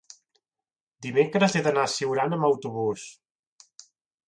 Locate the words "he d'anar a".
1.59-1.93